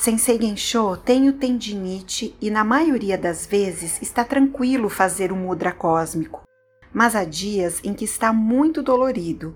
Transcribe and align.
Sensei 0.00 0.40
Gensho 0.40 0.96
tem 0.96 1.30
tendinite 1.30 2.34
e 2.40 2.50
na 2.50 2.64
maioria 2.64 3.18
das 3.18 3.44
vezes 3.44 4.00
está 4.00 4.24
tranquilo 4.24 4.88
fazer 4.88 5.30
o 5.30 5.36
mudra 5.36 5.72
cósmico, 5.72 6.42
mas 6.90 7.14
há 7.14 7.22
dias 7.22 7.82
em 7.84 7.92
que 7.92 8.06
está 8.06 8.32
muito 8.32 8.82
dolorido. 8.82 9.54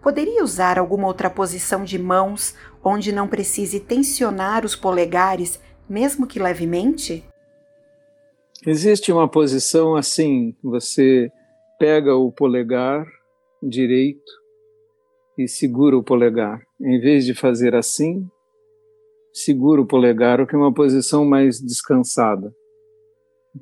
Poderia 0.00 0.44
usar 0.44 0.78
alguma 0.78 1.08
outra 1.08 1.28
posição 1.28 1.82
de 1.82 1.98
mãos 1.98 2.54
onde 2.84 3.10
não 3.10 3.26
precise 3.26 3.80
tensionar 3.80 4.64
os 4.64 4.76
polegares, 4.76 5.60
mesmo 5.88 6.24
que 6.24 6.38
levemente? 6.38 7.24
Existe 8.64 9.10
uma 9.10 9.28
posição 9.28 9.96
assim, 9.96 10.54
você 10.62 11.32
pega 11.80 12.14
o 12.14 12.30
polegar 12.30 13.04
direito 13.60 14.30
e 15.36 15.48
segura 15.48 15.98
o 15.98 16.04
polegar. 16.04 16.62
Em 16.80 17.00
vez 17.00 17.24
de 17.24 17.34
fazer 17.34 17.74
assim, 17.74 18.30
segura 19.32 19.80
o 19.80 19.86
polegar, 19.86 20.40
o 20.40 20.46
que 20.46 20.54
é 20.54 20.58
uma 20.58 20.72
posição 20.72 21.24
mais 21.24 21.60
descansada 21.60 22.52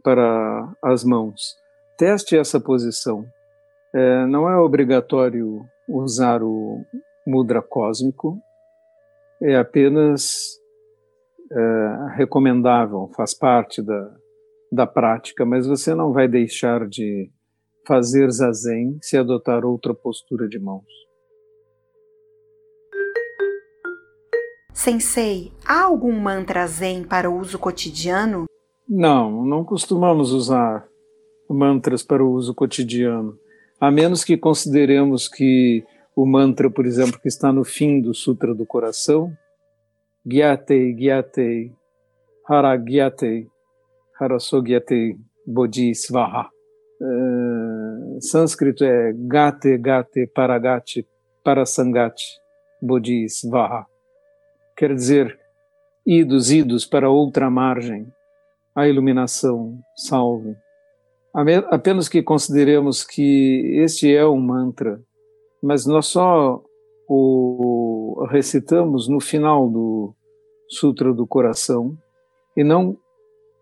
para 0.03 0.73
as 0.83 1.05
mãos. 1.05 1.57
Teste 1.97 2.37
essa 2.37 2.61
posição. 2.61 3.25
É, 3.95 4.27
não 4.27 4.49
é 4.49 4.57
obrigatório 4.57 5.65
usar 5.89 6.43
o 6.43 6.85
mudra 7.27 7.63
cósmico, 7.63 8.39
é 9.43 9.57
apenas 9.57 10.59
é, 11.51 12.17
recomendável, 12.17 13.11
faz 13.17 13.35
parte 13.35 13.83
da, 13.83 14.15
da 14.73 14.87
prática, 14.87 15.45
mas 15.45 15.67
você 15.67 15.95
não 15.95 16.13
vai 16.13 16.29
deixar 16.29 16.87
de 16.87 17.31
fazer 17.87 18.31
zazen 18.31 18.99
se 19.01 19.17
adotar 19.17 19.65
outra 19.65 19.95
postura 19.95 20.49
de 20.49 20.59
mãos. 20.59 21.08
Sensei, 24.79 25.53
há 25.67 25.83
algum 25.83 26.13
mantra 26.13 26.65
zen 26.69 27.03
para 27.03 27.29
uso 27.29 27.59
cotidiano? 27.59 28.45
Não, 28.89 29.45
não 29.45 29.65
costumamos 29.65 30.31
usar 30.31 30.87
mantras 31.51 32.05
para 32.05 32.23
o 32.25 32.31
uso 32.31 32.55
cotidiano, 32.55 33.37
a 33.81 33.91
menos 33.91 34.23
que 34.23 34.37
consideremos 34.37 35.27
que 35.27 35.85
o 36.15 36.25
mantra, 36.25 36.71
por 36.71 36.87
exemplo, 36.87 37.19
que 37.21 37.27
está 37.27 37.53
no 37.53 37.65
fim 37.65 38.01
do 38.01 38.15
Sutra 38.15 38.55
do 38.55 38.65
Coração, 38.65 39.37
Gyate, 40.25 40.95
Gyate, 40.95 41.73
Haragyate, 42.49 43.49
Harasogyate 44.21 45.19
Bodhisvaha. 45.45 46.51
Uh, 47.03 48.19
sânscrito 48.21 48.85
é 48.85 49.13
Gate, 49.13 49.77
Gate, 49.77 50.31
Paragate, 50.33 51.05
Parasangate, 51.43 52.23
Bodhisvaha 52.81 53.85
quer 54.79 54.95
dizer, 54.95 55.37
idos, 56.07 56.53
idos 56.53 56.87
para 56.87 57.11
outra 57.11 57.51
margem, 57.51 58.07
a 58.77 58.87
iluminação 58.87 59.77
salve. 59.97 60.55
Apenas 61.69 62.09
que 62.09 62.23
consideremos 62.23 63.03
que 63.03 63.81
este 63.83 64.15
é 64.15 64.25
um 64.25 64.41
mantra, 64.41 65.03
mas 65.61 65.85
nós 65.85 66.07
só 66.07 66.63
o 67.09 68.25
recitamos 68.31 69.09
no 69.09 69.19
final 69.19 69.69
do 69.69 70.15
Sutra 70.69 71.13
do 71.13 71.27
Coração 71.27 71.99
e 72.57 72.63
não 72.63 72.97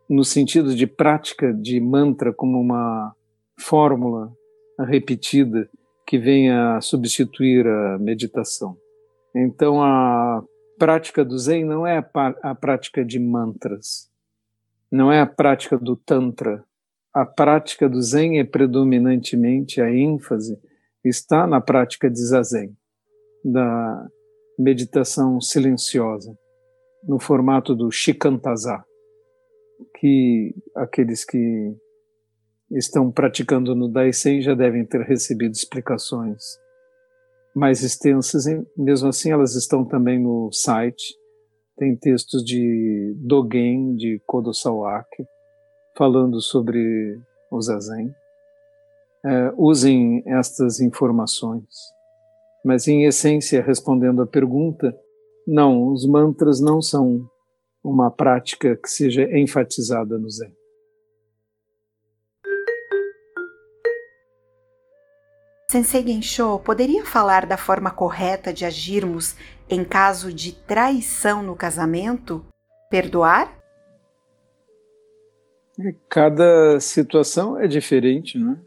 no 0.09 0.23
sentido 0.23 0.75
de 0.75 0.87
prática 0.87 1.53
de 1.53 1.81
mantra 1.81 2.33
como 2.33 2.61
uma 2.61 3.15
fórmula 3.59 4.31
repetida 4.79 5.69
que 6.07 6.19
venha 6.19 6.79
substituir 6.83 7.67
a 7.67 7.99
meditação. 7.99 8.77
Então, 9.35 9.83
a 9.83 10.45
prática 10.79 11.25
do 11.25 11.39
Zen 11.39 11.65
não 11.65 11.87
é 11.87 11.99
a, 12.43 12.55
prática 12.55 13.05
de 13.05 13.19
mantras, 13.19 14.11
não 14.91 15.11
é 15.11 15.21
a 15.21 15.27
prática 15.27 15.77
do 15.79 15.97
Tantra. 15.97 16.65
A 17.13 17.25
prática 17.25 17.89
do 17.89 18.01
Zen 18.03 18.39
é 18.39 18.45
predominantemente 18.45 19.81
a 19.81 19.91
ênfase 19.91 20.59
está 21.05 21.47
na 21.47 21.61
prática 21.61 22.11
de 22.11 22.19
Zazen, 22.19 22.77
da 23.45 24.07
meditação 24.59 25.41
silenciosa, 25.41 26.37
no 27.05 27.19
formato 27.19 27.75
do 27.75 27.91
Shikantaza, 27.91 28.85
que 29.99 30.55
aqueles 30.75 31.25
que 31.25 31.75
estão 32.71 33.11
praticando 33.11 33.75
no 33.75 33.89
Daisen 33.89 34.43
já 34.43 34.55
devem 34.55 34.85
ter 34.85 35.03
recebido 35.03 35.53
explicações 35.53 36.43
mais 37.57 37.83
extensas, 37.83 38.45
mesmo 38.77 39.09
assim 39.09 39.33
elas 39.33 39.55
estão 39.55 39.83
também 39.83 40.21
no 40.21 40.53
site. 40.53 41.17
Tem 41.79 41.97
textos 41.97 42.45
de 42.45 43.15
Dogen, 43.17 43.97
de 43.97 44.21
Kodo 44.27 44.53
Sawaki, 44.53 45.25
falando 45.97 46.39
sobre 46.43 47.19
o 47.51 47.61
Zazen. 47.61 48.15
É, 49.25 49.53
usem 49.57 50.23
estas 50.27 50.81
informações. 50.81 51.65
Mas, 52.63 52.87
em 52.89 53.05
essência, 53.05 53.63
respondendo 53.63 54.21
à 54.21 54.27
pergunta, 54.27 54.95
não, 55.47 55.89
os 55.93 56.07
mantras 56.07 56.61
não 56.61 56.83
são 56.83 57.27
uma 57.83 58.11
prática 58.11 58.77
que 58.77 58.91
seja 58.91 59.23
enfatizada 59.39 60.19
no 60.19 60.29
Zen. 60.29 60.53
Sensei 65.69 66.07
Gensho 66.07 66.61
poderia 66.61 67.05
falar 67.05 67.45
da 67.45 67.57
forma 67.57 67.91
correta 67.91 68.53
de 68.53 68.65
agirmos 68.65 69.35
em 69.69 69.85
caso 69.85 70.33
de 70.33 70.53
traição 70.53 71.43
no 71.43 71.57
casamento? 71.57 72.47
Perdoar? 72.89 73.53
É, 75.81 75.93
cada 76.09 76.79
situação 76.79 77.59
é 77.59 77.67
diferente, 77.67 78.39
não 78.39 78.53
é? 78.53 78.61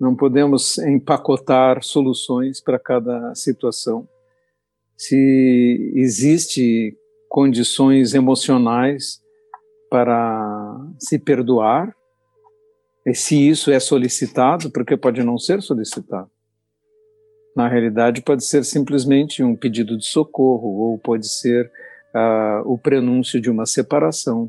Não 0.00 0.16
podemos 0.16 0.78
empacotar 0.78 1.82
soluções 1.82 2.60
para 2.60 2.78
cada 2.78 3.32
situação. 3.34 4.06
Se 4.96 5.92
existe 5.94 6.98
condições 7.28 8.14
emocionais 8.14 9.22
para 9.88 10.76
se 10.98 11.18
perdoar, 11.20 11.94
e 13.06 13.14
se 13.14 13.48
isso 13.48 13.70
é 13.70 13.78
solicitado, 13.78 14.68
porque 14.68 14.96
pode 14.96 15.22
não 15.22 15.38
ser 15.38 15.62
solicitado. 15.62 16.28
Na 17.54 17.68
realidade, 17.68 18.20
pode 18.20 18.44
ser 18.44 18.64
simplesmente 18.64 19.44
um 19.44 19.54
pedido 19.54 19.96
de 19.96 20.04
socorro, 20.04 20.90
ou 20.90 20.98
pode 20.98 21.28
ser 21.28 21.70
uh, 22.12 22.68
o 22.68 22.76
prenúncio 22.76 23.40
de 23.40 23.48
uma 23.48 23.64
separação, 23.64 24.48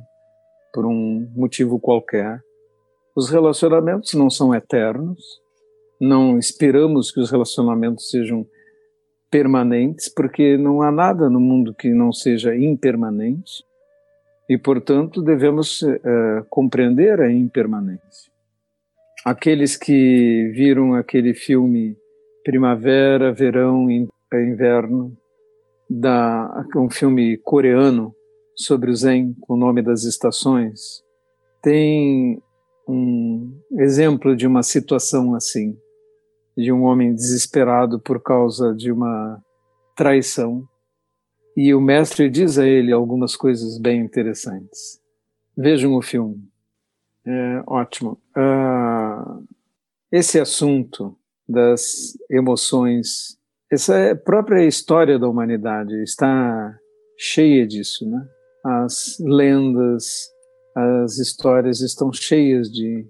por 0.73 0.87
um 0.87 1.31
motivo 1.35 1.79
qualquer. 1.79 2.41
Os 3.15 3.29
relacionamentos 3.29 4.15
não 4.15 4.27
são 4.27 4.53
eternos, 4.55 5.21
não 6.01 6.39
esperamos 6.39 7.11
que 7.11 7.19
os 7.19 7.29
relacionamentos 7.29 8.09
sejam 8.09 8.45
permanentes, 9.29 10.09
porque 10.09 10.57
não 10.57 10.81
há 10.81 10.91
nada 10.91 11.29
no 11.29 11.39
mundo 11.39 11.75
que 11.75 11.89
não 11.89 12.11
seja 12.11 12.55
impermanente, 12.55 13.63
e, 14.49 14.57
portanto, 14.57 15.21
devemos 15.21 15.83
uh, 15.83 16.43
compreender 16.49 17.21
a 17.21 17.31
impermanência 17.31 18.36
aqueles 19.25 19.75
que 19.75 20.51
viram 20.53 20.93
aquele 20.93 21.33
filme 21.33 21.97
Primavera, 22.43 23.33
Verão 23.33 23.89
e 23.91 24.07
Inverno, 24.33 25.17
da, 25.89 26.65
um 26.75 26.89
filme 26.89 27.37
coreano 27.37 28.13
sobre 28.55 28.89
o 28.89 28.95
Zen, 28.95 29.35
com 29.41 29.53
o 29.53 29.57
nome 29.57 29.81
das 29.81 30.03
estações, 30.03 31.03
tem 31.61 32.41
um 32.87 33.59
exemplo 33.73 34.35
de 34.35 34.47
uma 34.47 34.63
situação 34.63 35.35
assim, 35.35 35.77
de 36.57 36.71
um 36.71 36.83
homem 36.83 37.13
desesperado 37.13 37.99
por 37.99 38.21
causa 38.21 38.73
de 38.73 38.91
uma 38.91 39.41
traição. 39.95 40.63
E 41.55 41.73
o 41.73 41.81
mestre 41.81 42.29
diz 42.29 42.57
a 42.57 42.65
ele 42.65 42.91
algumas 42.91 43.35
coisas 43.35 43.77
bem 43.77 44.01
interessantes. 44.01 45.01
Vejam 45.55 45.95
o 45.95 46.01
filme. 46.01 46.41
É, 47.27 47.63
ótimo. 47.67 48.17
Uh, 48.37 49.45
esse 50.09 50.39
assunto 50.39 51.13
das 51.47 52.17
emoções, 52.29 53.37
essa 53.69 53.95
é 53.97 54.15
própria 54.15 54.65
história 54.65 55.19
da 55.19 55.27
humanidade 55.27 56.01
está 56.01 56.73
cheia 57.17 57.67
disso, 57.67 58.09
né? 58.09 58.25
As 58.63 59.17
lendas, 59.19 60.29
as 60.73 61.17
histórias 61.17 61.81
estão 61.81 62.13
cheias 62.13 62.71
de 62.71 63.05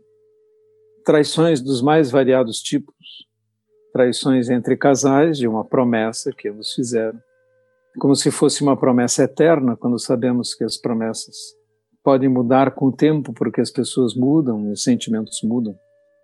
traições 1.05 1.61
dos 1.61 1.79
mais 1.83 2.09
variados 2.09 2.59
tipos. 2.59 2.95
Traições 3.93 4.49
entre 4.49 4.75
casais, 4.75 5.37
de 5.37 5.47
uma 5.47 5.63
promessa 5.63 6.31
que 6.31 6.47
eles 6.47 6.73
fizeram, 6.73 7.19
como 7.99 8.15
se 8.15 8.31
fosse 8.31 8.63
uma 8.63 8.75
promessa 8.75 9.23
eterna, 9.23 9.77
quando 9.77 9.99
sabemos 9.99 10.55
que 10.55 10.63
as 10.63 10.75
promessas 10.77 11.55
podem 12.07 12.29
mudar 12.29 12.71
com 12.71 12.85
o 12.85 12.91
tempo, 12.93 13.33
porque 13.33 13.59
as 13.59 13.69
pessoas 13.69 14.15
mudam, 14.15 14.71
os 14.71 14.81
sentimentos 14.81 15.41
mudam. 15.43 15.77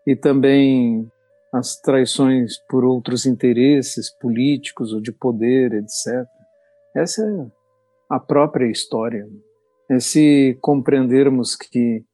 E 0.08 0.16
também 0.16 1.06
as 1.54 1.76
traições 1.76 2.54
por 2.70 2.86
outros 2.86 3.26
interesses 3.26 4.10
políticos 4.10 4.94
ou 4.94 5.02
de 5.02 5.12
poder, 5.12 5.74
etc. 5.74 6.26
Essa 6.96 7.26
é 7.26 7.46
a 8.10 8.18
própria 8.18 8.72
história. 8.72 9.28
É 9.92 10.00
se 10.00 10.58
compreendermos 10.62 11.54
que 11.54 12.06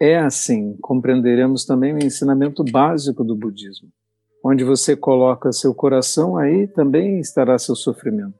é 0.00 0.16
assim, 0.18 0.76
compreenderemos 0.80 1.64
também 1.64 1.94
o 1.94 1.98
ensinamento 1.98 2.62
básico 2.62 3.24
do 3.24 3.34
budismo. 3.34 3.88
Onde 4.44 4.62
você 4.62 4.94
coloca 4.94 5.50
seu 5.50 5.74
coração, 5.74 6.36
aí 6.36 6.68
também 6.68 7.18
estará 7.18 7.58
seu 7.58 7.74
sofrimento. 7.74 8.38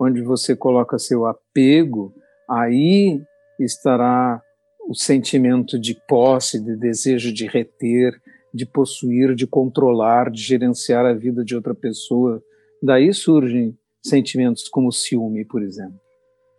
Onde 0.00 0.20
você 0.20 0.56
coloca 0.56 0.98
seu 0.98 1.26
apego, 1.26 2.12
aí 2.50 3.22
estará 3.64 4.40
o 4.88 4.94
sentimento 4.94 5.78
de 5.78 5.96
posse, 6.08 6.62
de 6.62 6.76
desejo 6.76 7.32
de 7.32 7.46
reter, 7.46 8.14
de 8.54 8.64
possuir, 8.64 9.34
de 9.34 9.46
controlar, 9.46 10.30
de 10.30 10.40
gerenciar 10.40 11.04
a 11.04 11.12
vida 11.12 11.44
de 11.44 11.54
outra 11.54 11.74
pessoa. 11.74 12.42
Daí 12.82 13.12
surgem 13.12 13.76
sentimentos 14.02 14.68
como 14.68 14.92
ciúme, 14.92 15.44
por 15.44 15.62
exemplo, 15.62 16.00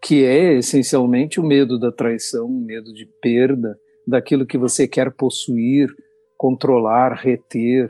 que 0.03 0.25
é 0.25 0.53
essencialmente 0.53 1.39
o 1.39 1.43
medo 1.43 1.79
da 1.79 1.91
traição, 1.91 2.45
o 2.45 2.61
medo 2.61 2.93
de 2.93 3.05
perda, 3.21 3.77
daquilo 4.05 4.45
que 4.45 4.57
você 4.57 4.87
quer 4.87 5.11
possuir, 5.11 5.89
controlar, 6.37 7.13
reter, 7.13 7.89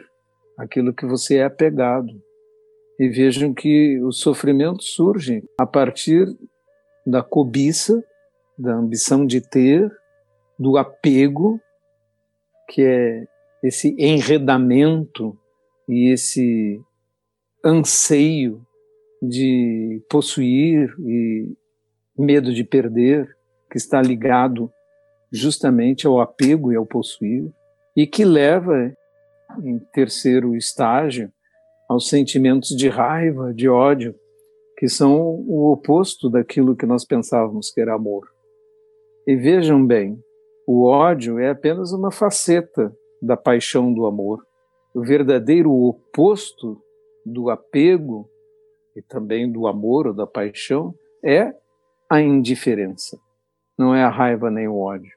aquilo 0.58 0.94
que 0.94 1.06
você 1.06 1.38
é 1.38 1.44
apegado. 1.44 2.10
E 3.00 3.08
vejam 3.10 3.54
que 3.54 4.02
o 4.02 4.12
sofrimento 4.12 4.84
surge 4.84 5.44
a 5.60 5.66
partir 5.66 6.28
da 7.06 7.22
cobiça, 7.22 8.04
da 8.58 8.74
ambição 8.74 9.26
de 9.26 9.42
ter, 9.42 9.92
do 10.58 10.78
apego, 10.78 11.60
que 12.70 12.82
é 12.82 13.28
esse 13.64 13.96
enredamento 13.98 15.38
e 15.88 16.12
esse 16.12 16.82
anseio 17.64 18.66
de 19.22 20.02
possuir 20.10 20.94
e 21.00 21.56
medo 22.18 22.54
de 22.54 22.64
perder, 22.64 23.36
que 23.70 23.78
está 23.78 24.02
ligado 24.02 24.72
justamente 25.32 26.08
ao 26.08 26.20
apego 26.20 26.72
e 26.72 26.76
ao 26.76 26.86
possuir, 26.86 27.52
e 27.96 28.08
que 28.08 28.24
leva, 28.24 28.94
em 29.64 29.80
terceiro 29.92 30.56
estágio, 30.56 31.32
aos 31.90 32.10
sentimentos 32.10 32.70
de 32.70 32.90
raiva, 32.90 33.54
de 33.54 33.68
ódio, 33.68 34.16
que 34.78 34.88
são 34.88 35.20
o 35.20 35.72
oposto 35.72 36.30
daquilo 36.30 36.76
que 36.76 36.86
nós 36.86 37.04
pensávamos 37.06 37.72
que 37.72 37.82
era 37.82 37.96
amor. 37.96 38.37
E 39.28 39.36
vejam 39.36 39.86
bem, 39.86 40.18
o 40.66 40.86
ódio 40.86 41.38
é 41.38 41.50
apenas 41.50 41.92
uma 41.92 42.10
faceta 42.10 42.96
da 43.22 43.36
paixão 43.36 43.94
do 43.94 44.06
amor. 44.06 44.42
O 44.96 45.02
verdadeiro 45.02 45.70
oposto 45.70 46.82
do 47.26 47.50
apego 47.50 48.30
e 48.96 49.02
também 49.02 49.52
do 49.52 49.68
amor 49.68 50.08
ou 50.08 50.14
da 50.14 50.26
paixão 50.26 50.96
é 51.22 51.54
a 52.10 52.22
indiferença, 52.22 53.20
não 53.78 53.94
é 53.94 54.02
a 54.02 54.10
raiva 54.10 54.50
nem 54.50 54.70
o 54.70 54.80
ódio. 54.80 55.12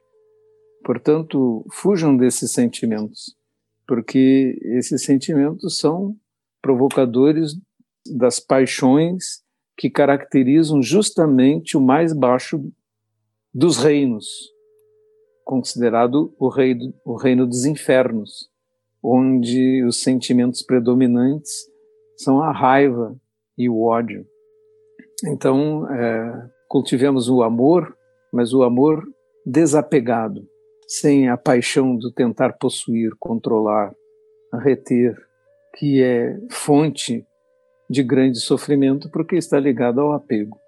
Portanto, 0.83 1.65
fujam 1.71 2.17
desses 2.17 2.51
sentimentos, 2.51 3.33
porque 3.87 4.59
esses 4.61 5.05
sentimentos 5.05 5.77
são 5.77 6.17
provocadores 6.61 7.53
das 8.05 8.41
paixões 8.41 9.41
que 9.77 9.89
caracterizam 9.89 10.81
justamente 10.81 11.77
o 11.77 11.81
mais 11.81 12.11
baixo 12.11 12.61
dos 13.53 13.77
reinos, 13.77 14.27
considerado 15.43 16.33
o 16.39 16.47
reino, 16.47 16.93
o 17.05 17.15
reino 17.15 17.45
dos 17.45 17.65
infernos, 17.65 18.49
onde 19.03 19.83
os 19.83 20.01
sentimentos 20.01 20.61
predominantes 20.61 21.51
são 22.17 22.41
a 22.41 22.51
raiva 22.51 23.15
e 23.57 23.67
o 23.67 23.81
ódio. 23.81 24.25
Então, 25.25 25.87
é, 25.91 26.49
cultivemos 26.67 27.29
o 27.29 27.43
amor, 27.43 27.95
mas 28.31 28.53
o 28.53 28.63
amor 28.63 29.03
desapegado, 29.45 30.47
sem 30.87 31.29
a 31.29 31.37
paixão 31.37 31.95
do 31.95 32.11
tentar 32.11 32.53
possuir, 32.53 33.11
controlar, 33.19 33.93
reter, 34.59 35.15
que 35.75 36.01
é 36.01 36.37
fonte 36.49 37.25
de 37.89 38.03
grande 38.03 38.39
sofrimento 38.39 39.09
porque 39.09 39.35
está 39.35 39.59
ligado 39.59 39.99
ao 39.99 40.13
apego. 40.13 40.60